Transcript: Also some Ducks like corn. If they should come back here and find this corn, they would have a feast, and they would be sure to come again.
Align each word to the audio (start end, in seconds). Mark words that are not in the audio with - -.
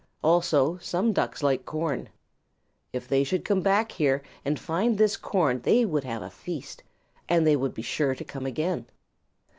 Also 0.23 0.79
some 0.79 1.13
Ducks 1.13 1.43
like 1.43 1.63
corn. 1.63 2.09
If 2.91 3.07
they 3.07 3.23
should 3.23 3.45
come 3.45 3.61
back 3.61 3.91
here 3.91 4.23
and 4.43 4.57
find 4.59 4.97
this 4.97 5.15
corn, 5.15 5.61
they 5.61 5.85
would 5.85 6.05
have 6.05 6.23
a 6.23 6.31
feast, 6.31 6.81
and 7.29 7.45
they 7.45 7.55
would 7.55 7.75
be 7.75 7.83
sure 7.83 8.15
to 8.15 8.23
come 8.23 8.47
again. 8.47 8.87